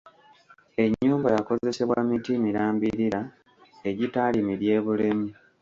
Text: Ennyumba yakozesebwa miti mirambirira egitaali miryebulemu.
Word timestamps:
Ennyumba 0.83 1.27
yakozesebwa 1.35 1.97
miti 2.09 2.31
mirambirira 2.43 3.21
egitaali 3.89 4.37
miryebulemu. 4.47 5.27